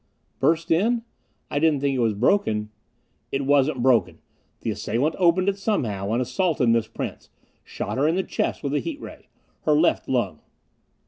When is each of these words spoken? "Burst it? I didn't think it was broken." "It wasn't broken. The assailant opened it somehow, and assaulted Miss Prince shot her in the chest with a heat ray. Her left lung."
"Burst 0.39 0.71
it? 0.71 1.03
I 1.51 1.59
didn't 1.59 1.79
think 1.81 1.95
it 1.95 1.99
was 1.99 2.15
broken." 2.15 2.71
"It 3.31 3.45
wasn't 3.45 3.83
broken. 3.83 4.17
The 4.61 4.71
assailant 4.71 5.13
opened 5.19 5.47
it 5.47 5.59
somehow, 5.59 6.11
and 6.11 6.19
assaulted 6.19 6.69
Miss 6.69 6.87
Prince 6.87 7.29
shot 7.63 7.99
her 7.99 8.07
in 8.07 8.15
the 8.15 8.23
chest 8.23 8.63
with 8.63 8.73
a 8.73 8.79
heat 8.79 8.99
ray. 8.99 9.27
Her 9.65 9.73
left 9.73 10.09
lung." 10.09 10.39